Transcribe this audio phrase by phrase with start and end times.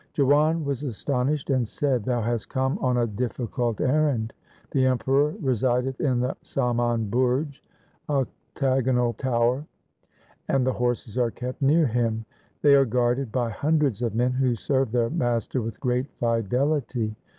[0.15, 4.33] Jiwan was astonished and said,' Thou hast come on a difficult errand.
[4.71, 7.61] The Emperor reside th in the Saman Burj—
[8.09, 9.63] octagonal tower—
[10.49, 12.25] and the horses are kept near him.
[12.63, 17.15] They are guarded by hundreds of men who serve their master with great fidelity.